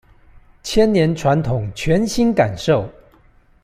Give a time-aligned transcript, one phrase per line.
[0.63, 2.89] 千年傳統全新感受